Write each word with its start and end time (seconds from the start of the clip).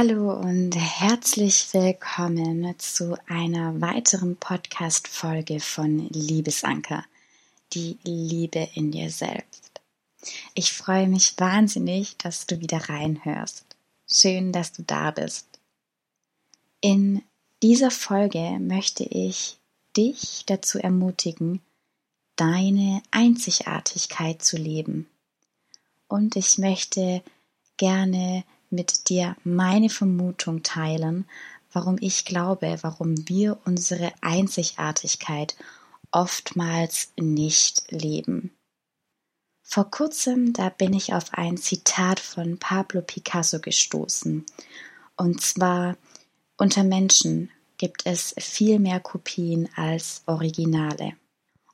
Hallo 0.00 0.32
und 0.32 0.76
herzlich 0.76 1.74
willkommen 1.74 2.72
zu 2.78 3.18
einer 3.26 3.80
weiteren 3.80 4.36
Podcast-Folge 4.36 5.58
von 5.58 6.08
Liebesanker, 6.10 7.04
die 7.72 7.98
Liebe 8.04 8.68
in 8.74 8.92
dir 8.92 9.10
selbst. 9.10 9.80
Ich 10.54 10.72
freue 10.72 11.08
mich 11.08 11.34
wahnsinnig, 11.38 12.16
dass 12.16 12.46
du 12.46 12.60
wieder 12.60 12.88
reinhörst. 12.88 13.66
Schön, 14.08 14.52
dass 14.52 14.72
du 14.72 14.84
da 14.84 15.10
bist. 15.10 15.58
In 16.80 17.22
dieser 17.64 17.90
Folge 17.90 18.56
möchte 18.60 19.02
ich 19.02 19.58
dich 19.96 20.44
dazu 20.46 20.78
ermutigen, 20.78 21.60
deine 22.36 23.02
Einzigartigkeit 23.10 24.44
zu 24.44 24.58
leben. 24.58 25.08
Und 26.06 26.36
ich 26.36 26.56
möchte 26.56 27.20
gerne 27.78 28.44
mit 28.70 29.08
dir 29.08 29.36
meine 29.44 29.90
Vermutung 29.90 30.62
teilen, 30.62 31.26
warum 31.72 31.96
ich 32.00 32.24
glaube, 32.24 32.78
warum 32.82 33.28
wir 33.28 33.58
unsere 33.64 34.12
Einzigartigkeit 34.20 35.56
oftmals 36.10 37.12
nicht 37.18 37.90
leben. 37.90 38.52
Vor 39.62 39.90
kurzem, 39.90 40.54
da 40.54 40.70
bin 40.70 40.94
ich 40.94 41.12
auf 41.12 41.34
ein 41.34 41.58
Zitat 41.58 42.20
von 42.20 42.58
Pablo 42.58 43.02
Picasso 43.02 43.60
gestoßen. 43.60 44.46
Und 45.16 45.42
zwar, 45.42 45.98
unter 46.56 46.84
Menschen 46.84 47.50
gibt 47.76 48.06
es 48.06 48.34
viel 48.38 48.78
mehr 48.78 48.98
Kopien 48.98 49.68
als 49.76 50.22
Originale. 50.24 51.12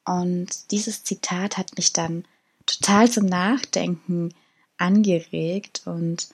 Und 0.05 0.73
dieses 0.73 1.05
Zitat 1.05 1.57
hat 1.57 1.77
mich 1.77 1.93
dann 1.93 2.25
total 2.67 3.11
zum 3.11 3.27
Nachdenken 3.27 4.35
angeregt 4.77 5.83
und 5.85 6.29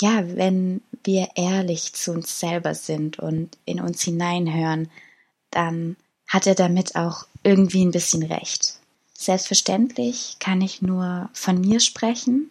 ja, 0.00 0.36
wenn 0.36 0.82
wir 1.04 1.30
ehrlich 1.36 1.94
zu 1.94 2.12
uns 2.12 2.40
selber 2.40 2.74
sind 2.74 3.18
und 3.18 3.56
in 3.64 3.80
uns 3.80 4.02
hineinhören, 4.02 4.90
dann 5.50 5.96
hat 6.28 6.46
er 6.46 6.54
damit 6.54 6.96
auch 6.96 7.26
irgendwie 7.42 7.84
ein 7.84 7.92
bisschen 7.92 8.22
recht. 8.22 8.80
Selbstverständlich 9.14 10.36
kann 10.38 10.60
ich 10.60 10.82
nur 10.82 11.30
von 11.32 11.60
mir 11.60 11.80
sprechen. 11.80 12.50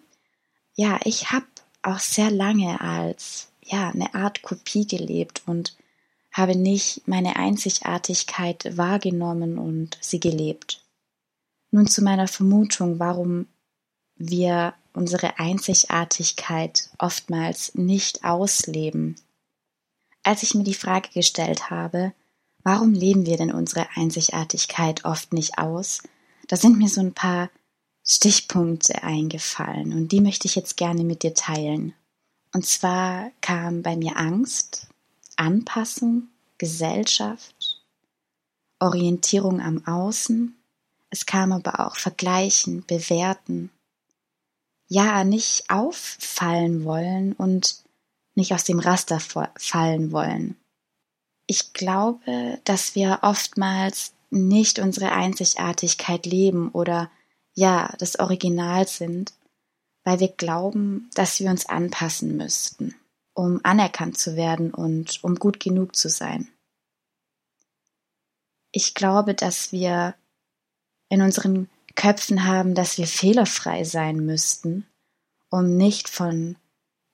Ja, 0.74 1.00
ich 1.04 1.32
habe 1.32 1.46
auch 1.84 2.00
sehr 2.00 2.32
lange 2.32 2.82
als 2.82 3.50
ja, 3.62 3.90
eine 3.90 4.14
Art 4.16 4.42
Kopie 4.42 4.88
gelebt 4.88 5.44
und 5.46 5.76
habe 6.32 6.56
nicht 6.56 7.08
meine 7.08 7.36
Einzigartigkeit 7.36 8.78
wahrgenommen 8.78 9.58
und 9.58 9.98
sie 10.02 10.20
gelebt. 10.20 10.82
Nun 11.72 11.88
zu 11.88 12.04
meiner 12.04 12.28
Vermutung, 12.28 13.00
warum 13.00 13.48
wir 14.16 14.74
unsere 14.96 15.40
Einzigartigkeit 15.40 16.90
oftmals 16.98 17.76
nicht 17.76 18.24
ausleben. 18.24 19.16
Als 20.24 20.44
ich 20.44 20.56
mir 20.56 20.64
die 20.64 20.74
Frage 20.74 21.10
gestellt 21.14 21.70
habe, 21.70 22.14
warum 22.64 22.94
leben 22.94 23.26
wir 23.26 23.38
denn 23.38 23.52
unsere 23.52 23.88
Einzigartigkeit 23.96 25.06
oft 25.06 25.34
nicht 25.34 25.58
aus, 25.58 26.02
da 26.48 26.58
sind 26.58 26.78
mir 26.78 26.90
so 26.90 27.02
ein 27.02 27.14
paar 27.14 27.50
Stichpunkte 28.04 29.04
eingefallen 29.04 29.94
und 29.94 30.12
die 30.12 30.22
möchte 30.22 30.48
ich 30.48 30.56
jetzt 30.56 30.78
gerne 30.78 31.04
mit 31.04 31.24
dir 31.24 31.34
teilen. 31.34 31.94
Und 32.54 32.66
zwar 32.66 33.32
kam 33.42 33.82
bei 33.82 33.96
mir 33.96 34.18
Angst, 34.18 34.88
Anpassung, 35.36 36.28
Gesellschaft, 36.58 37.82
Orientierung 38.80 39.60
am 39.60 39.86
Außen, 39.86 40.56
es 41.10 41.26
kam 41.26 41.52
aber 41.52 41.80
auch 41.80 41.98
Vergleichen, 41.98 42.86
Bewerten, 42.86 43.70
ja 44.88 45.24
nicht 45.24 45.70
auffallen 45.70 46.86
wollen 46.86 47.34
und 47.34 47.84
nicht 48.36 48.54
aus 48.54 48.64
dem 48.64 48.80
Raster 48.80 49.20
fallen 49.20 50.12
wollen. 50.12 50.58
Ich 51.48 51.74
glaube, 51.74 52.60
dass 52.64 52.96
wir 52.96 53.20
oftmals 53.22 54.14
nicht 54.30 54.80
unsere 54.80 55.12
Einzigartigkeit 55.12 56.26
leben 56.26 56.70
oder 56.70 57.10
ja, 57.54 57.94
das 58.00 58.20
Original 58.20 58.88
sind, 58.88 59.34
weil 60.04 60.20
wir 60.20 60.28
glauben, 60.30 61.10
dass 61.14 61.40
wir 61.40 61.50
uns 61.50 61.66
anpassen 61.66 62.36
müssten, 62.36 62.96
um 63.34 63.62
anerkannt 63.64 64.18
zu 64.18 64.36
werden 64.36 64.74
und 64.74 65.24
um 65.24 65.36
gut 65.36 65.60
genug 65.60 65.96
zu 65.96 66.10
sein. 66.10 66.50
Ich 68.72 68.94
glaube, 68.94 69.34
dass 69.34 69.72
wir 69.72 70.16
in 71.08 71.22
unseren 71.22 71.70
Köpfen 71.96 72.46
haben, 72.46 72.76
dass 72.76 72.98
wir 72.98 73.08
fehlerfrei 73.08 73.84
sein 73.84 74.18
müssten, 74.18 74.86
um 75.50 75.78
nicht 75.78 76.10
von 76.10 76.58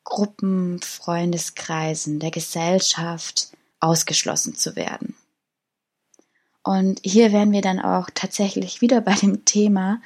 Gruppen, 0.04 0.82
Freundeskreisen, 0.82 2.20
der 2.20 2.32
Gesellschaft 2.32 3.52
ausgeschlossen 3.80 4.56
zu 4.56 4.76
werden. 4.76 5.16
Und 6.64 7.00
hier 7.04 7.32
werden 7.32 7.54
wir 7.54 7.62
dann 7.62 7.80
auch 7.80 8.10
tatsächlich 8.14 8.82
wieder 8.82 9.02
bei 9.02 9.14
dem 9.14 9.46
Thema, 9.46 10.02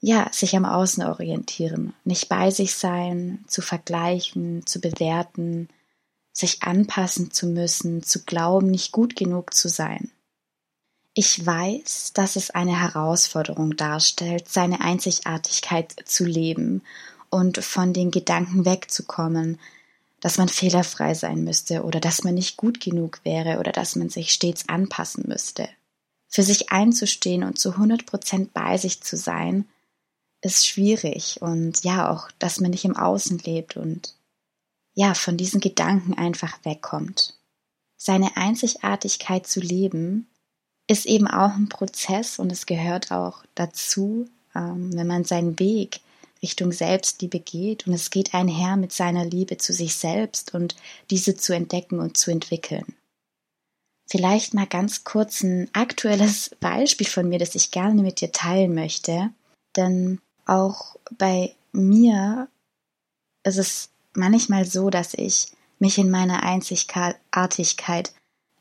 ja, 0.00 0.30
sich 0.32 0.56
am 0.56 0.64
Außen 0.64 1.02
orientieren, 1.04 1.94
nicht 2.04 2.28
bei 2.28 2.50
sich 2.50 2.74
sein, 2.74 3.44
zu 3.46 3.60
vergleichen, 3.60 4.64
zu 4.66 4.80
bewerten, 4.80 5.68
sich 6.32 6.62
anpassen 6.62 7.30
zu 7.30 7.46
müssen, 7.46 8.02
zu 8.02 8.24
glauben, 8.24 8.70
nicht 8.70 8.92
gut 8.92 9.16
genug 9.16 9.52
zu 9.52 9.68
sein. 9.68 10.10
Ich 11.22 11.44
weiß, 11.44 12.14
dass 12.14 12.34
es 12.36 12.48
eine 12.48 12.80
Herausforderung 12.80 13.76
darstellt, 13.76 14.48
seine 14.48 14.80
Einzigartigkeit 14.80 15.94
zu 16.06 16.24
leben 16.24 16.80
und 17.28 17.62
von 17.62 17.92
den 17.92 18.10
Gedanken 18.10 18.64
wegzukommen, 18.64 19.60
dass 20.20 20.38
man 20.38 20.48
fehlerfrei 20.48 21.12
sein 21.12 21.44
müsste 21.44 21.82
oder 21.82 22.00
dass 22.00 22.24
man 22.24 22.32
nicht 22.32 22.56
gut 22.56 22.80
genug 22.80 23.20
wäre 23.22 23.58
oder 23.58 23.70
dass 23.70 23.96
man 23.96 24.08
sich 24.08 24.32
stets 24.32 24.66
anpassen 24.70 25.24
müsste. 25.28 25.68
Für 26.26 26.42
sich 26.42 26.72
einzustehen 26.72 27.44
und 27.44 27.58
zu 27.58 27.72
100 27.72 28.06
Prozent 28.06 28.54
bei 28.54 28.78
sich 28.78 29.02
zu 29.02 29.18
sein, 29.18 29.68
ist 30.40 30.66
schwierig 30.66 31.42
und 31.42 31.84
ja 31.84 32.10
auch, 32.10 32.30
dass 32.38 32.60
man 32.60 32.70
nicht 32.70 32.86
im 32.86 32.96
Außen 32.96 33.40
lebt 33.40 33.76
und 33.76 34.14
ja, 34.94 35.12
von 35.12 35.36
diesen 35.36 35.60
Gedanken 35.60 36.14
einfach 36.14 36.64
wegkommt. 36.64 37.34
Seine 37.98 38.38
Einzigartigkeit 38.38 39.46
zu 39.46 39.60
leben 39.60 40.26
ist 40.86 41.06
eben 41.06 41.28
auch 41.28 41.54
ein 41.54 41.68
Prozess 41.68 42.38
und 42.38 42.50
es 42.50 42.66
gehört 42.66 43.12
auch 43.12 43.44
dazu, 43.54 44.28
ähm, 44.54 44.94
wenn 44.94 45.06
man 45.06 45.24
seinen 45.24 45.58
Weg 45.58 46.00
Richtung 46.42 46.72
Selbstliebe 46.72 47.38
geht 47.38 47.86
und 47.86 47.92
es 47.92 48.10
geht 48.10 48.34
einher 48.34 48.76
mit 48.76 48.92
seiner 48.92 49.24
Liebe 49.24 49.58
zu 49.58 49.72
sich 49.72 49.94
selbst 49.94 50.54
und 50.54 50.74
diese 51.10 51.36
zu 51.36 51.54
entdecken 51.54 52.00
und 52.00 52.16
zu 52.16 52.30
entwickeln. 52.30 52.94
Vielleicht 54.08 54.54
mal 54.54 54.66
ganz 54.66 55.04
kurz 55.04 55.42
ein 55.42 55.68
aktuelles 55.72 56.50
Beispiel 56.60 57.06
von 57.06 57.28
mir, 57.28 57.38
das 57.38 57.54
ich 57.54 57.70
gerne 57.70 58.02
mit 58.02 58.20
dir 58.20 58.32
teilen 58.32 58.74
möchte, 58.74 59.30
denn 59.76 60.20
auch 60.46 60.96
bei 61.16 61.54
mir 61.72 62.48
ist 63.44 63.58
es 63.58 63.90
manchmal 64.14 64.64
so, 64.64 64.90
dass 64.90 65.14
ich 65.14 65.52
mich 65.78 65.98
in 65.98 66.10
meiner 66.10 66.42
Einzigartigkeit 66.42 68.12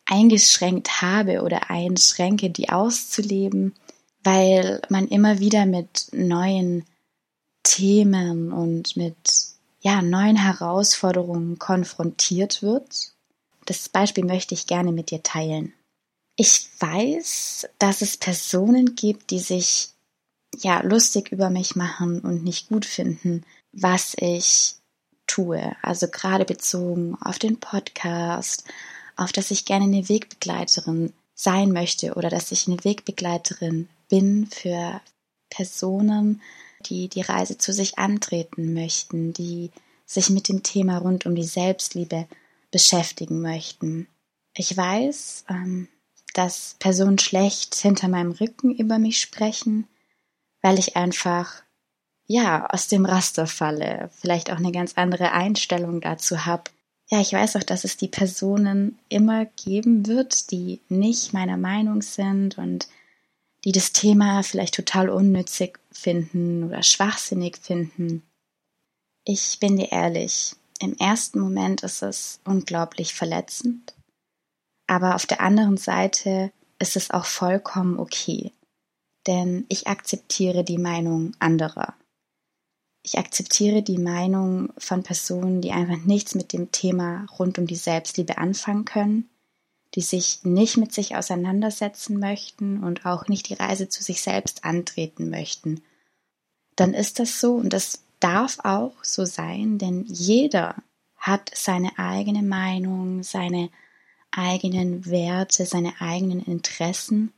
eingeschränkt 0.10 1.02
habe 1.02 1.42
oder 1.42 1.70
einschränke, 1.70 2.50
die 2.50 2.70
auszuleben, 2.70 3.76
weil 4.24 4.82
man 4.90 5.08
immer 5.08 5.40
wieder 5.40 5.66
mit 5.66 6.08
neuen 6.12 6.86
Themen 7.64 8.52
und 8.52 8.98
mit 8.98 9.16
ja, 9.82 10.02
neuen 10.02 10.36
Herausforderungen 10.36 11.60
konfrontiert 11.60 12.62
wird. 12.62 13.14
Das 13.66 13.88
Beispiel 13.88 14.26
möchte 14.26 14.54
ich 14.56 14.68
gerne 14.68 14.92
mit 14.92 15.12
dir 15.12 15.24
teilen. 15.24 15.74
Ich 16.36 16.70
weiß, 16.80 17.70
dass 17.78 18.02
es 18.02 18.18
Personen 18.18 18.96
gibt, 18.96 19.32
die 19.32 19.40
sich 19.40 19.90
ja 20.58 20.82
lustig 20.82 21.32
über 21.32 21.50
mich 21.50 21.76
machen 21.76 22.22
und 22.22 22.44
nicht 22.44 22.70
gut 22.70 22.86
finden, 22.86 23.46
was 23.72 24.16
ich 24.18 24.76
tue. 25.28 25.76
Also 25.82 26.08
gerade 26.08 26.46
bezogen 26.46 27.16
auf 27.22 27.40
den 27.40 27.60
Podcast, 27.60 28.64
auf 29.20 29.32
dass 29.32 29.52
ich 29.52 29.66
gerne 29.66 29.86
eine 29.86 30.08
Wegbegleiterin 30.10 31.14
sein 31.34 31.72
möchte 31.72 32.14
oder 32.16 32.30
dass 32.30 32.52
ich 32.52 32.68
eine 32.68 32.84
Wegbegleiterin 32.84 33.90
bin 34.10 34.48
für 34.48 35.02
Personen, 35.50 36.42
die 36.86 37.08
die 37.10 37.22
Reise 37.22 37.58
zu 37.58 37.74
sich 37.74 37.98
antreten 37.98 38.74
möchten, 38.74 39.34
die 39.34 39.72
sich 40.06 40.30
mit 40.30 40.48
dem 40.48 40.64
Thema 40.64 40.98
rund 40.98 41.26
um 41.26 41.36
die 41.36 41.44
Selbstliebe 41.44 42.28
beschäftigen 42.72 43.42
möchten. 43.42 44.08
Ich 44.56 44.76
weiß, 44.76 45.46
ähm, 45.50 45.88
dass 46.34 46.76
Personen 46.80 47.20
schlecht 47.20 47.76
hinter 47.76 48.08
meinem 48.08 48.32
Rücken 48.32 48.74
über 48.74 49.00
mich 49.00 49.20
sprechen, 49.20 49.88
weil 50.62 50.80
ich 50.80 50.96
einfach 50.96 51.64
ja 52.26 52.68
aus 52.70 52.88
dem 52.88 53.06
Raster 53.06 53.48
falle, 53.48 54.10
vielleicht 54.20 54.52
auch 54.52 54.58
eine 54.58 54.72
ganz 54.72 54.94
andere 54.96 55.32
Einstellung 55.32 56.02
dazu 56.02 56.46
habe. 56.46 56.72
Ja, 57.12 57.22
ich 57.22 57.34
weiß 57.34 57.56
auch, 57.56 57.64
dass 57.64 57.86
es 57.86 57.98
die 57.98 58.08
Personen 58.08 59.00
immer 59.10 59.46
geben 59.46 60.06
wird, 60.06 60.52
die 60.52 60.80
nicht 60.90 61.34
meiner 61.34 61.58
Meinung 61.58 62.04
sind 62.04 62.58
und 62.60 62.88
die 63.66 63.72
das 63.72 63.92
Thema 63.92 64.44
vielleicht 64.44 64.76
total 64.76 65.10
unnützig 65.10 65.80
finden 65.92 66.64
oder 66.64 66.84
schwachsinnig 66.84 67.58
finden. 67.58 68.24
Ich 69.26 69.60
bin 69.60 69.78
dir 69.78 69.92
ehrlich, 69.92 70.56
im 70.80 70.96
ersten 70.98 71.40
Moment 71.40 71.84
ist 71.84 72.04
es 72.04 72.40
unglaublich 72.46 73.14
verletzend, 73.14 73.96
aber 74.88 75.16
auf 75.16 75.26
der 75.26 75.42
anderen 75.42 75.78
Seite 75.78 76.52
ist 76.80 76.96
es 76.96 77.12
auch 77.12 77.26
vollkommen 77.26 78.00
okay, 78.00 78.54
denn 79.28 79.66
ich 79.68 79.88
akzeptiere 79.88 80.64
die 80.64 80.78
Meinung 80.78 81.34
anderer. 81.40 81.96
Ich 83.02 83.18
akzeptiere 83.18 83.82
die 83.82 83.98
Meinung 83.98 84.74
von 84.78 85.04
Personen, 85.04 85.62
die 85.62 85.72
einfach 85.72 86.04
nichts 86.04 86.36
mit 86.36 86.54
dem 86.54 86.72
Thema 86.72 87.26
rund 87.38 87.58
um 87.58 87.66
die 87.66 87.76
Selbstliebe 87.76 88.38
anfangen 88.38 88.86
können, 88.86 89.30
die 89.96 90.02
sich 90.02 90.44
nicht 90.44 90.78
mit 90.78 90.94
sich 90.94 91.16
auseinandersetzen 91.16 92.20
möchten 92.20 92.84
und 92.84 93.06
auch 93.06 93.28
nicht 93.28 93.50
die 93.50 93.54
Reise 93.56 93.90
zu 93.90 94.04
sich 94.04 94.22
selbst 94.22 94.66
antreten 94.66 95.30
möchten. 95.30 95.82
Dann 96.76 96.94
ist 96.94 97.20
das 97.20 97.40
so 97.40 97.56
und 97.56 97.74
das 97.74 98.04
darf 98.20 98.60
auch 98.64 99.04
so 99.04 99.26
sein, 99.26 99.78
denn 99.78 100.06
jeder 100.06 100.76
hat 101.18 101.52
seine 101.54 101.98
eigene 101.98 102.44
Meinung, 102.44 103.24
seine 103.24 103.70
eigenen 104.32 105.06
Werte, 105.06 105.66
seine 105.66 105.94
eigenen 106.00 106.44
Interessen 106.44 107.34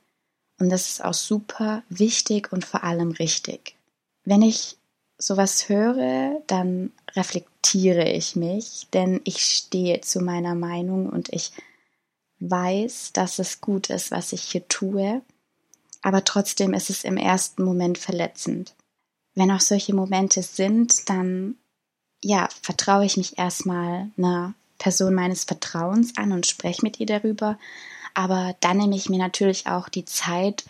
und 0.61 0.69
das 0.69 0.87
ist 0.89 1.03
auch 1.03 1.15
super 1.15 1.81
wichtig 1.89 2.53
und 2.53 2.65
vor 2.65 2.83
allem 2.83 3.11
richtig. 3.11 3.75
Wenn 4.25 4.43
ich 4.43 4.77
sowas 5.21 5.69
höre, 5.69 6.41
dann 6.47 6.91
reflektiere 7.15 8.09
ich 8.09 8.35
mich, 8.35 8.87
denn 8.93 9.21
ich 9.23 9.41
stehe 9.41 10.01
zu 10.01 10.19
meiner 10.19 10.55
Meinung 10.55 11.07
und 11.07 11.29
ich 11.29 11.51
weiß, 12.39 13.13
dass 13.13 13.39
es 13.39 13.61
gut 13.61 13.89
ist, 13.89 14.11
was 14.11 14.33
ich 14.33 14.41
hier 14.41 14.67
tue, 14.67 15.21
aber 16.01 16.23
trotzdem 16.23 16.73
ist 16.73 16.89
es 16.89 17.03
im 17.03 17.17
ersten 17.17 17.63
Moment 17.63 17.97
verletzend. 17.97 18.73
Wenn 19.35 19.51
auch 19.51 19.61
solche 19.61 19.93
Momente 19.93 20.41
sind, 20.41 21.07
dann 21.09 21.55
ja, 22.23 22.49
vertraue 22.61 23.05
ich 23.05 23.17
mich 23.17 23.37
erstmal 23.37 24.09
einer 24.17 24.53
Person 24.77 25.13
meines 25.13 25.43
Vertrauens 25.43 26.17
an 26.17 26.31
und 26.31 26.47
spreche 26.47 26.83
mit 26.83 26.99
ihr 26.99 27.05
darüber, 27.05 27.57
aber 28.13 28.55
dann 28.59 28.77
nehme 28.77 28.95
ich 28.95 29.09
mir 29.09 29.19
natürlich 29.19 29.67
auch 29.67 29.89
die 29.89 30.05
Zeit 30.05 30.65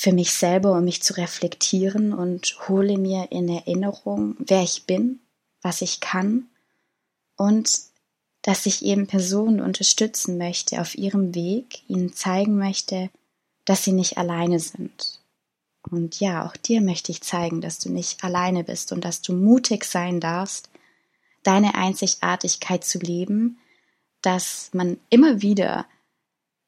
für 0.00 0.12
mich 0.12 0.32
selber, 0.32 0.74
um 0.74 0.84
mich 0.84 1.02
zu 1.02 1.16
reflektieren 1.16 2.12
und 2.12 2.56
hole 2.68 2.96
mir 2.96 3.32
in 3.32 3.48
Erinnerung, 3.48 4.36
wer 4.38 4.62
ich 4.62 4.84
bin, 4.86 5.18
was 5.60 5.82
ich 5.82 5.98
kann 5.98 6.46
und 7.36 7.68
dass 8.42 8.66
ich 8.66 8.84
eben 8.84 9.08
Personen 9.08 9.60
unterstützen 9.60 10.38
möchte 10.38 10.80
auf 10.80 10.96
ihrem 10.96 11.34
Weg, 11.34 11.82
ihnen 11.88 12.12
zeigen 12.12 12.56
möchte, 12.56 13.10
dass 13.64 13.82
sie 13.82 13.90
nicht 13.90 14.18
alleine 14.18 14.60
sind. 14.60 15.18
Und 15.82 16.20
ja, 16.20 16.46
auch 16.46 16.56
dir 16.56 16.80
möchte 16.80 17.10
ich 17.10 17.22
zeigen, 17.22 17.60
dass 17.60 17.80
du 17.80 17.90
nicht 17.90 18.22
alleine 18.22 18.62
bist 18.62 18.92
und 18.92 19.04
dass 19.04 19.20
du 19.20 19.32
mutig 19.32 19.84
sein 19.84 20.20
darfst, 20.20 20.70
deine 21.42 21.74
Einzigartigkeit 21.74 22.84
zu 22.84 23.00
leben, 23.00 23.58
dass 24.22 24.70
man 24.72 25.00
immer 25.10 25.42
wieder 25.42 25.86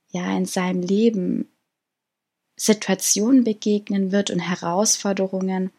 ja 0.09 0.37
in 0.37 0.47
seinem 0.47 0.83
Leben 0.83 1.49
Situationen 2.63 3.43
begegnen 3.43 4.13
wird 4.13 4.29
und 4.29 4.41
Herausforderungen, 4.41 5.71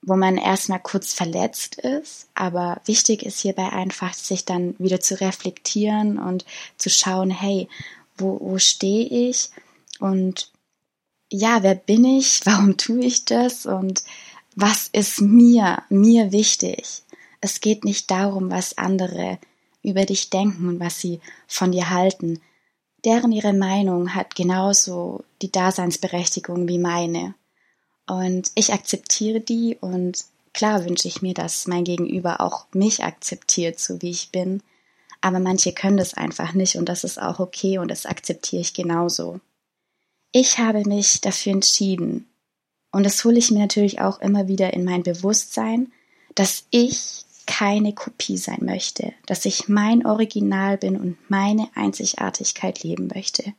wo 0.00 0.16
man 0.16 0.38
erstmal 0.38 0.80
kurz 0.80 1.12
verletzt 1.12 1.74
ist, 1.74 2.26
aber 2.32 2.80
wichtig 2.86 3.22
ist 3.22 3.40
hierbei 3.40 3.68
einfach, 3.68 4.14
sich 4.14 4.46
dann 4.46 4.74
wieder 4.78 5.00
zu 5.00 5.20
reflektieren 5.20 6.18
und 6.18 6.46
zu 6.78 6.88
schauen, 6.88 7.28
hey, 7.28 7.68
wo, 8.16 8.40
wo 8.40 8.56
stehe 8.56 9.28
ich 9.28 9.50
und 9.98 10.50
ja, 11.30 11.62
wer 11.62 11.74
bin 11.74 12.06
ich, 12.06 12.40
warum 12.46 12.78
tue 12.78 13.04
ich 13.04 13.26
das 13.26 13.66
und 13.66 14.04
was 14.56 14.88
ist 14.90 15.20
mir, 15.20 15.82
mir 15.90 16.32
wichtig. 16.32 17.02
Es 17.42 17.60
geht 17.60 17.84
nicht 17.84 18.10
darum, 18.10 18.50
was 18.50 18.78
andere 18.78 19.38
über 19.82 20.06
dich 20.06 20.30
denken 20.30 20.66
und 20.66 20.80
was 20.80 20.98
sie 20.98 21.20
von 21.46 21.72
dir 21.72 21.90
halten. 21.90 22.40
Deren 23.04 23.32
ihre 23.32 23.52
Meinung 23.52 24.14
hat 24.14 24.34
genauso 24.34 25.24
die 25.42 25.52
Daseinsberechtigung 25.52 26.68
wie 26.68 26.78
meine. 26.78 27.34
Und 28.06 28.50
ich 28.54 28.72
akzeptiere 28.72 29.40
die 29.40 29.76
und 29.80 30.24
klar 30.52 30.84
wünsche 30.84 31.08
ich 31.08 31.20
mir, 31.20 31.34
dass 31.34 31.66
mein 31.66 31.84
Gegenüber 31.84 32.40
auch 32.40 32.66
mich 32.72 33.02
akzeptiert, 33.04 33.78
so 33.78 34.00
wie 34.00 34.10
ich 34.10 34.30
bin. 34.30 34.62
Aber 35.20 35.38
manche 35.38 35.72
können 35.72 35.96
das 35.96 36.14
einfach 36.14 36.52
nicht 36.52 36.76
und 36.76 36.88
das 36.88 37.04
ist 37.04 37.20
auch 37.20 37.40
okay 37.40 37.78
und 37.78 37.90
das 37.90 38.06
akzeptiere 38.06 38.62
ich 38.62 38.74
genauso. 38.74 39.40
Ich 40.32 40.58
habe 40.58 40.86
mich 40.86 41.20
dafür 41.20 41.52
entschieden 41.52 42.28
und 42.90 43.04
das 43.04 43.24
hole 43.24 43.38
ich 43.38 43.50
mir 43.50 43.60
natürlich 43.60 44.00
auch 44.00 44.20
immer 44.20 44.48
wieder 44.48 44.72
in 44.72 44.84
mein 44.84 45.02
Bewusstsein, 45.02 45.92
dass 46.34 46.64
ich 46.70 47.24
keine 47.46 47.94
Kopie 47.94 48.36
sein 48.36 48.60
möchte, 48.62 49.12
dass 49.26 49.44
ich 49.44 49.68
mein 49.68 50.06
Original 50.06 50.78
bin 50.78 50.96
und 50.96 51.18
meine 51.30 51.68
Einzigartigkeit 51.74 52.82
leben 52.82 53.10
möchte. 53.14 53.54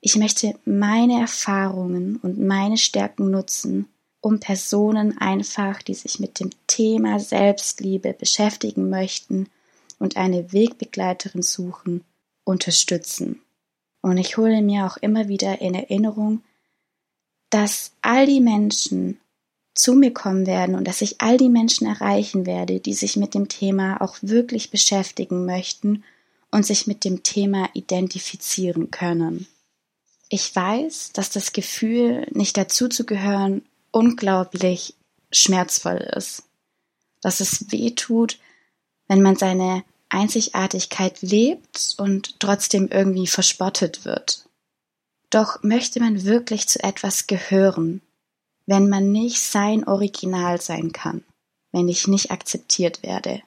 Ich 0.00 0.16
möchte 0.16 0.58
meine 0.64 1.20
Erfahrungen 1.20 2.16
und 2.16 2.38
meine 2.38 2.76
Stärken 2.76 3.30
nutzen, 3.30 3.88
um 4.20 4.40
Personen 4.40 5.18
einfach, 5.18 5.82
die 5.82 5.94
sich 5.94 6.20
mit 6.20 6.40
dem 6.40 6.50
Thema 6.66 7.20
Selbstliebe 7.20 8.12
beschäftigen 8.12 8.90
möchten 8.90 9.48
und 9.98 10.16
eine 10.16 10.52
Wegbegleiterin 10.52 11.42
suchen, 11.42 12.04
unterstützen. 12.44 13.40
Und 14.00 14.16
ich 14.16 14.36
hole 14.36 14.62
mir 14.62 14.86
auch 14.86 14.96
immer 14.96 15.28
wieder 15.28 15.60
in 15.60 15.74
Erinnerung, 15.74 16.42
dass 17.50 17.92
all 18.00 18.26
die 18.26 18.40
Menschen 18.40 19.20
zu 19.74 19.94
mir 19.94 20.12
kommen 20.12 20.46
werden 20.46 20.74
und 20.74 20.86
dass 20.86 21.00
ich 21.00 21.20
all 21.20 21.38
die 21.38 21.48
Menschen 21.48 21.86
erreichen 21.86 22.46
werde, 22.46 22.80
die 22.80 22.94
sich 22.94 23.16
mit 23.16 23.34
dem 23.34 23.48
Thema 23.48 24.00
auch 24.00 24.16
wirklich 24.20 24.70
beschäftigen 24.70 25.46
möchten 25.46 26.04
und 26.50 26.66
sich 26.66 26.86
mit 26.86 27.04
dem 27.04 27.22
Thema 27.22 27.68
identifizieren 27.72 28.90
können. 28.90 29.46
Ich 30.28 30.54
weiß, 30.54 31.12
dass 31.12 31.30
das 31.30 31.52
Gefühl, 31.52 32.26
nicht 32.32 32.56
dazuzugehören, 32.56 33.62
unglaublich 33.90 34.94
schmerzvoll 35.30 35.98
ist. 36.16 36.44
Dass 37.20 37.40
es 37.40 37.70
weh 37.70 37.90
tut, 37.90 38.38
wenn 39.08 39.22
man 39.22 39.36
seine 39.36 39.84
Einzigartigkeit 40.08 41.22
lebt 41.22 41.94
und 41.98 42.38
trotzdem 42.40 42.88
irgendwie 42.88 43.26
verspottet 43.26 44.04
wird. 44.04 44.46
Doch 45.30 45.62
möchte 45.62 46.00
man 46.00 46.24
wirklich 46.24 46.68
zu 46.68 46.82
etwas 46.82 47.26
gehören, 47.26 48.02
wenn 48.66 48.88
man 48.88 49.12
nicht 49.12 49.40
sein 49.40 49.86
Original 49.86 50.60
sein 50.60 50.92
kann, 50.92 51.24
wenn 51.72 51.88
ich 51.88 52.08
nicht 52.08 52.30
akzeptiert 52.30 53.02
werde. 53.02 53.42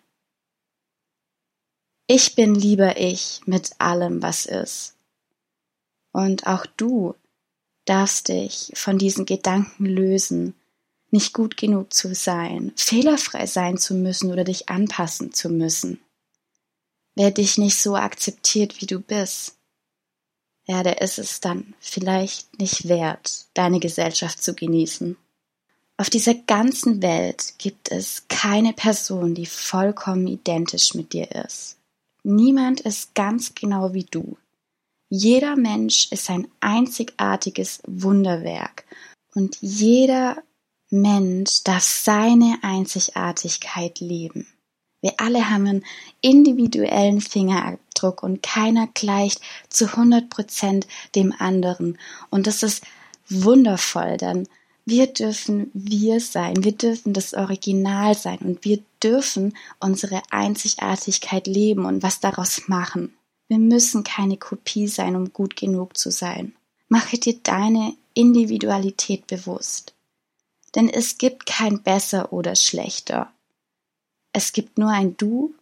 Ich 2.07 2.35
bin 2.35 2.53
lieber 2.53 2.97
ich 2.97 3.41
mit 3.45 3.71
allem, 3.79 4.21
was 4.21 4.45
ist. 4.45 4.95
Und 6.11 6.47
auch 6.47 6.65
du 6.65 7.15
darfst 7.85 8.27
dich 8.27 8.71
von 8.75 8.97
diesen 8.97 9.25
Gedanken 9.25 9.85
lösen, 9.85 10.53
nicht 11.11 11.33
gut 11.33 11.57
genug 11.57 11.93
zu 11.93 12.13
sein, 12.13 12.73
fehlerfrei 12.75 13.47
sein 13.47 13.77
zu 13.77 13.95
müssen 13.95 14.31
oder 14.31 14.43
dich 14.43 14.69
anpassen 14.69 15.33
zu 15.33 15.49
müssen. 15.49 15.99
Wer 17.15 17.31
dich 17.31 17.57
nicht 17.57 17.77
so 17.77 17.95
akzeptiert, 17.95 18.81
wie 18.81 18.85
du 18.85 18.99
bist, 18.99 19.57
ja, 20.65 20.83
der 20.83 21.01
ist 21.01 21.19
es 21.19 21.39
dann 21.39 21.73
vielleicht 21.79 22.59
nicht 22.59 22.87
wert, 22.87 23.45
deine 23.53 23.79
Gesellschaft 23.79 24.41
zu 24.43 24.53
genießen. 24.53 25.15
Auf 25.97 26.09
dieser 26.09 26.33
ganzen 26.33 27.01
Welt 27.01 27.53
gibt 27.57 27.91
es 27.91 28.23
keine 28.27 28.73
Person, 28.73 29.33
die 29.33 29.45
vollkommen 29.45 30.27
identisch 30.27 30.93
mit 30.93 31.13
dir 31.13 31.31
ist. 31.45 31.77
Niemand 32.23 32.81
ist 32.81 33.13
ganz 33.13 33.53
genau 33.53 33.93
wie 33.93 34.03
du. 34.03 34.37
Jeder 35.09 35.55
Mensch 35.55 36.11
ist 36.11 36.29
ein 36.29 36.47
einzigartiges 36.59 37.81
Wunderwerk 37.85 38.83
und 39.35 39.57
jeder 39.61 40.41
Mensch 40.89 41.63
darf 41.63 41.83
seine 41.83 42.57
Einzigartigkeit 42.63 43.99
leben. 43.99 44.47
Wir 45.01 45.13
alle 45.17 45.49
haben 45.49 45.67
einen 45.67 45.85
individuellen 46.21 47.21
Fingerabdruck 47.21 47.84
und 48.23 48.43
keiner 48.43 48.87
gleicht 48.93 49.41
zu 49.69 49.85
100 49.85 50.29
Prozent 50.29 50.87
dem 51.15 51.33
anderen. 51.37 51.97
Und 52.29 52.47
das 52.47 52.63
ist 52.63 52.83
wundervoll, 53.27 54.17
denn 54.17 54.47
Wir 54.87 55.07
dürfen 55.07 55.71
wir 55.73 56.19
sein, 56.19 56.63
wir 56.63 56.73
dürfen 56.73 57.13
das 57.13 57.33
Original 57.33 58.15
sein 58.15 58.37
und 58.37 58.63
wir 58.63 58.83
dürfen 59.01 59.57
unsere 59.79 60.21
Einzigartigkeit 60.29 61.47
leben 61.47 61.85
und 61.85 62.03
was 62.03 62.19
daraus 62.19 62.67
machen. 62.67 63.17
Wir 63.47 63.57
müssen 63.57 64.03
keine 64.03 64.37
Kopie 64.37 64.87
sein, 64.87 65.15
um 65.15 65.33
gut 65.33 65.55
genug 65.55 65.97
zu 65.97 66.11
sein. 66.11 66.53
Mache 66.87 67.17
dir 67.17 67.39
deine 67.41 67.95
Individualität 68.13 69.25
bewusst. 69.25 69.95
Denn 70.75 70.87
es 70.87 71.17
gibt 71.17 71.47
kein 71.47 71.81
besser 71.81 72.31
oder 72.31 72.55
schlechter. 72.55 73.31
Es 74.33 74.53
gibt 74.53 74.77
nur 74.77 74.89
ein 74.89 75.17
Du 75.17 75.55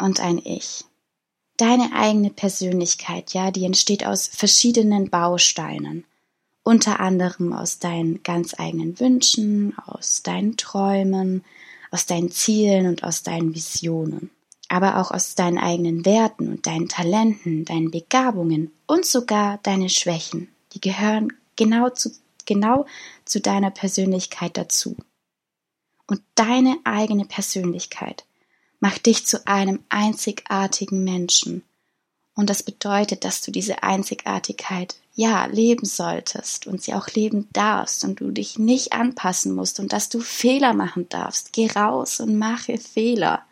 und 0.00 0.20
ein 0.20 0.38
Ich. 0.38 0.84
Deine 1.58 1.92
eigene 1.92 2.30
Persönlichkeit, 2.30 3.34
ja, 3.34 3.50
die 3.50 3.64
entsteht 3.64 4.06
aus 4.06 4.26
verschiedenen 4.28 5.10
Bausteinen 5.10 6.04
unter 6.68 7.00
anderem 7.00 7.54
aus 7.54 7.78
deinen 7.78 8.22
ganz 8.22 8.52
eigenen 8.58 9.00
Wünschen, 9.00 9.74
aus 9.86 10.22
deinen 10.22 10.58
Träumen, 10.58 11.42
aus 11.90 12.04
deinen 12.04 12.30
Zielen 12.30 12.86
und 12.86 13.04
aus 13.04 13.22
deinen 13.22 13.54
Visionen, 13.54 14.30
aber 14.68 14.98
auch 14.98 15.10
aus 15.10 15.34
deinen 15.34 15.56
eigenen 15.56 16.04
Werten 16.04 16.48
und 16.48 16.66
deinen 16.66 16.88
Talenten, 16.88 17.64
deinen 17.64 17.90
Begabungen 17.90 18.70
und 18.86 19.06
sogar 19.06 19.58
deine 19.62 19.88
Schwächen. 19.88 20.48
Die 20.74 20.80
gehören 20.82 21.32
genau 21.56 21.88
zu, 21.88 22.12
genau 22.44 22.84
zu 23.24 23.40
deiner 23.40 23.70
Persönlichkeit 23.70 24.58
dazu. 24.58 24.94
Und 26.06 26.20
deine 26.34 26.76
eigene 26.84 27.24
Persönlichkeit 27.24 28.26
macht 28.80 29.06
dich 29.06 29.26
zu 29.26 29.46
einem 29.46 29.80
einzigartigen 29.88 31.04
Menschen. 31.04 31.62
Und 32.34 32.50
das 32.50 32.62
bedeutet, 32.62 33.24
dass 33.24 33.40
du 33.40 33.50
diese 33.50 33.82
Einzigartigkeit 33.82 34.96
ja, 35.14 35.46
leben 35.46 35.84
solltest 35.84 36.68
und 36.68 36.80
sie 36.80 36.94
auch 36.94 37.08
leben 37.08 37.48
darfst 37.52 38.04
und 38.04 38.20
du 38.20 38.30
dich 38.30 38.56
nicht 38.56 38.92
anpassen 38.92 39.52
musst 39.52 39.80
und 39.80 39.92
dass 39.92 40.08
du 40.08 40.20
Fehler 40.20 40.74
machen 40.74 41.08
darfst. 41.08 41.52
Geh 41.52 41.66
raus 41.66 42.20
und 42.20 42.38
mache 42.38 42.78
Fehler. 42.78 43.44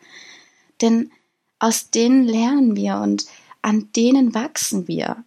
Denn 0.81 1.11
aus 1.59 1.91
denen 1.91 2.25
lernen 2.25 2.77
wir 2.77 2.99
und 2.99 3.27
an 3.63 3.91
denen 3.97 4.35
wachsen 4.35 4.87
wir. 4.87 5.25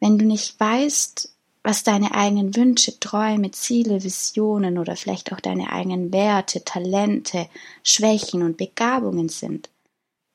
Wenn 0.00 0.18
du 0.18 0.24
nicht 0.24 0.58
weißt, 0.58 1.35
was 1.66 1.82
deine 1.82 2.14
eigenen 2.14 2.54
Wünsche, 2.54 3.00
Träume, 3.00 3.50
Ziele, 3.50 4.04
Visionen 4.04 4.78
oder 4.78 4.94
vielleicht 4.94 5.32
auch 5.32 5.40
deine 5.40 5.72
eigenen 5.72 6.12
Werte, 6.12 6.62
Talente, 6.62 7.48
Schwächen 7.82 8.44
und 8.44 8.56
Begabungen 8.56 9.28
sind, 9.28 9.68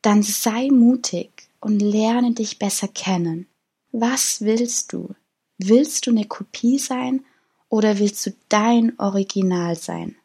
dann 0.02 0.24
sei 0.24 0.68
mutig 0.68 1.48
und 1.62 1.80
lerne 1.80 2.34
dich 2.34 2.60
besser 2.60 2.90
kennen. 2.90 3.48
Was 3.94 4.42
willst 4.42 4.92
du? 4.92 5.16
Willst 5.58 6.06
du 6.06 6.12
eine 6.12 6.26
Kopie 6.26 6.78
sein 6.78 7.24
oder 7.70 7.98
willst 7.98 8.26
du 8.26 8.34
dein 8.50 9.00
Original 9.00 9.78
sein? 9.78 10.18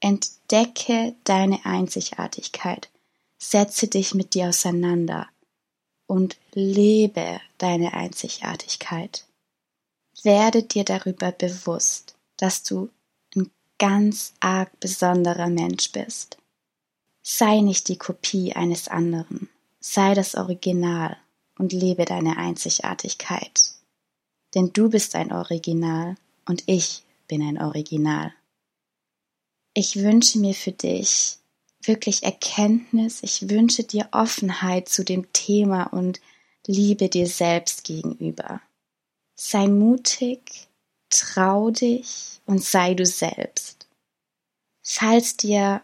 Entdecke 0.00 1.14
deine 1.24 1.64
Einzigartigkeit, 1.64 2.90
setze 3.38 3.88
dich 3.88 4.12
mit 4.12 4.34
dir 4.34 4.50
auseinander 4.50 5.26
und 6.06 6.36
lebe 6.52 7.40
deine 7.56 7.94
Einzigartigkeit. 7.94 9.24
Werde 10.22 10.62
dir 10.62 10.84
darüber 10.84 11.32
bewusst, 11.32 12.16
dass 12.36 12.62
du 12.62 12.90
ein 13.36 13.50
ganz 13.78 14.34
arg 14.40 14.78
besonderer 14.80 15.48
Mensch 15.48 15.92
bist. 15.92 16.38
Sei 17.22 17.60
nicht 17.60 17.88
die 17.88 17.98
Kopie 17.98 18.54
eines 18.54 18.88
anderen, 18.88 19.48
sei 19.80 20.14
das 20.14 20.34
Original 20.34 21.16
und 21.58 21.72
lebe 21.72 22.04
deine 22.04 22.36
Einzigartigkeit. 22.36 23.74
Denn 24.54 24.72
du 24.72 24.88
bist 24.88 25.14
ein 25.14 25.32
Original 25.32 26.16
und 26.46 26.62
ich 26.66 27.02
bin 27.26 27.42
ein 27.42 27.60
Original. 27.60 28.32
Ich 29.74 29.96
wünsche 29.96 30.38
mir 30.38 30.54
für 30.54 30.72
dich 30.72 31.38
wirklich 31.82 32.22
Erkenntnis, 32.22 33.22
ich 33.22 33.50
wünsche 33.50 33.84
dir 33.84 34.08
Offenheit 34.12 34.88
zu 34.88 35.04
dem 35.04 35.32
Thema 35.32 35.84
und 35.92 36.20
Liebe 36.70 37.08
dir 37.08 37.26
selbst 37.26 37.84
gegenüber. 37.84 38.60
Sei 39.40 39.68
mutig, 39.68 40.68
trau 41.10 41.70
dich 41.70 42.40
und 42.46 42.62
sei 42.62 42.94
du 42.94 43.06
selbst. 43.06 43.86
Falls 44.82 45.36
dir 45.36 45.80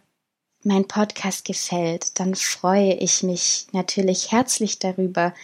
mein 0.64 0.88
Podcast 0.88 1.44
gefällt, 1.44 2.18
dann 2.18 2.34
freue 2.34 2.94
ich 2.94 3.22
mich 3.22 3.68
natürlich 3.70 4.32
herzlich 4.32 4.80
darüber, 4.80 5.34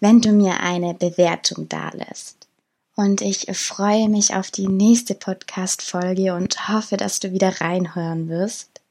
wenn 0.00 0.20
du 0.20 0.32
mir 0.32 0.60
eine 0.60 0.92
Bewertung 0.92 1.68
dalässt. 1.68 2.48
Und 2.96 3.22
ich 3.22 3.46
freue 3.56 4.10
mich 4.10 4.34
auf 4.34 4.50
die 4.50 4.68
nächste 4.68 5.14
Podcast-Folge 5.14 6.34
und 6.34 6.68
hoffe, 6.68 6.98
dass 6.98 7.18
du 7.18 7.32
wieder 7.32 7.62
reinhören 7.62 8.28
wirst. 8.28 8.82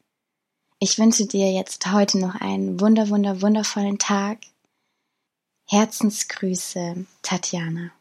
Ich 0.80 0.98
wünsche 0.98 1.28
dir 1.28 1.52
jetzt 1.52 1.92
heute 1.92 2.18
noch 2.18 2.36
einen 2.42 2.80
wunder, 2.80 3.10
wunder, 3.10 3.42
wundervollen 3.42 4.00
Tag. 4.00 4.40
Herzensgrüße, 5.70 7.06
Tatjana. 7.22 7.92